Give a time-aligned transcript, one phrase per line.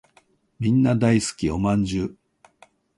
[0.59, 2.15] みんな大好きお饅頭